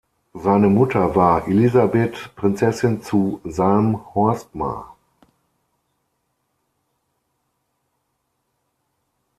[0.33, 4.95] Seine Mutter war Elisabeth Prinzessin zu Salm-Horstmar.